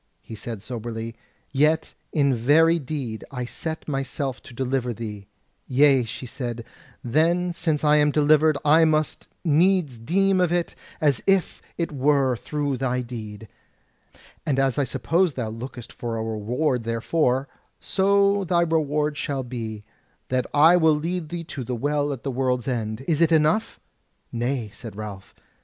[0.23, 1.15] He said soberly:
[1.51, 5.27] "Yet in very deed I set myself to deliver thee."
[5.67, 6.65] "Yea," she said,
[7.03, 12.35] "then since I am delivered, I must needs deem of it as if it were
[12.35, 13.47] through thy deed.
[14.43, 17.47] And as I suppose thou lookest for a reward therefor,
[17.79, 19.83] so thy reward shall be,
[20.29, 23.05] that I will lead thee to the Well at the World's End.
[23.07, 23.79] Is it enough?"
[24.31, 25.35] "Nay," said Ralph.